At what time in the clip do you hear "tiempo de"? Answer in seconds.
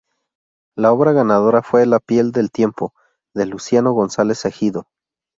2.49-3.45